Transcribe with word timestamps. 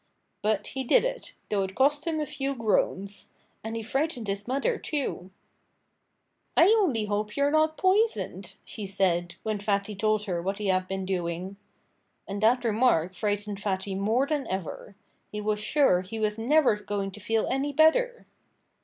But 0.41 0.65
he 0.65 0.83
did 0.83 1.05
it, 1.05 1.33
though 1.49 1.61
it 1.61 1.75
cost 1.75 2.07
him 2.07 2.19
a 2.19 2.25
few 2.25 2.55
groans. 2.55 3.29
And 3.63 3.75
he 3.75 3.83
frightened 3.83 4.27
his 4.27 4.47
mother, 4.47 4.79
too. 4.79 5.29
"I 6.57 6.69
only 6.81 7.05
hope 7.05 7.37
you're 7.37 7.51
not 7.51 7.77
poisoned," 7.77 8.55
she 8.65 8.87
said, 8.87 9.35
when 9.43 9.59
Fatty 9.59 9.93
told 9.93 10.23
her 10.23 10.41
what 10.41 10.57
he 10.57 10.69
had 10.69 10.87
been 10.87 11.05
doing. 11.05 11.55
And 12.27 12.41
that 12.41 12.63
remark 12.63 13.13
frightened 13.13 13.61
Fatty 13.61 13.93
more 13.93 14.25
than 14.25 14.47
ever. 14.47 14.95
He 15.31 15.39
was 15.39 15.59
sure 15.59 16.01
he 16.01 16.19
was 16.19 16.39
never 16.39 16.75
going 16.77 17.11
to 17.11 17.19
feel 17.19 17.45
any 17.47 17.71
better. 17.71 18.25